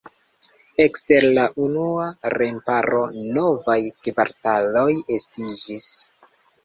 Ekster 0.83 1.25
la 1.35 1.43
unua 1.65 2.07
remparo 2.35 3.03
novaj 3.37 3.79
kvartaloj 4.09 4.89
estiĝis. 5.19 5.91